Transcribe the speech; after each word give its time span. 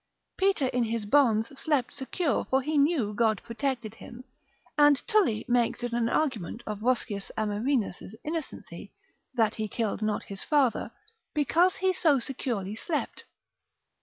Peter 0.35 0.65
in 0.69 0.85
his 0.85 1.05
bonds 1.05 1.49
slept 1.59 1.93
secure, 1.93 2.43
for 2.45 2.63
he 2.63 2.75
knew 2.75 3.13
God 3.13 3.39
protected 3.43 3.93
him; 3.93 4.23
and 4.75 4.95
Tully 5.07 5.45
makes 5.47 5.83
it 5.83 5.93
an 5.93 6.09
argument 6.09 6.63
of 6.65 6.79
Roscius 6.81 7.29
Amerinus' 7.37 8.15
innocency, 8.23 8.91
that 9.35 9.53
he 9.53 9.67
killed 9.67 10.01
not 10.01 10.23
his 10.23 10.43
father, 10.43 10.89
because 11.35 11.75
he 11.75 11.93
so 11.93 12.17
securely 12.17 12.75
slept. 12.75 13.25